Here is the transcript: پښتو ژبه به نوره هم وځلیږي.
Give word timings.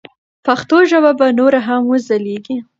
پښتو 0.45 0.77
ژبه 0.89 1.11
به 1.19 1.27
نوره 1.39 1.59
هم 1.67 1.81
وځلیږي. 1.87 2.57